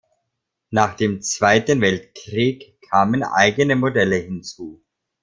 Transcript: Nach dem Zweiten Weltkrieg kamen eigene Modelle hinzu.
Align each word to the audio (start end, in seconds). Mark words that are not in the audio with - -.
Nach 0.71 0.95
dem 0.95 1.21
Zweiten 1.21 1.79
Weltkrieg 1.79 2.81
kamen 2.89 3.21
eigene 3.21 3.75
Modelle 3.75 4.15
hinzu. 4.15 4.81